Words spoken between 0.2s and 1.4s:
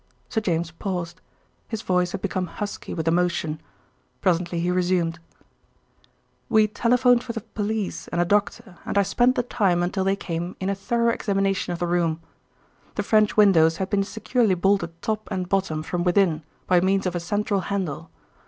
Sir James paused;